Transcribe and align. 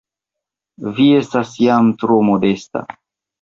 Vi 0.99 1.05
estas 1.17 1.51
jam 1.67 1.93
tro 2.05 2.19
modesta! 2.31 2.85